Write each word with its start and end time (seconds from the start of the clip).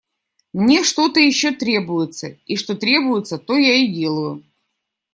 Мне 0.51 0.83
что-то 0.83 1.19
еще 1.19 1.51
требуется, 1.51 2.29
и 2.47 2.55
что 2.55 2.73
требуется, 2.73 3.37
то 3.37 3.55
я 3.55 3.75
и 3.75 3.87
делаю. 3.93 4.43